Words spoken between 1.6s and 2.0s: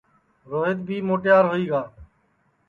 گا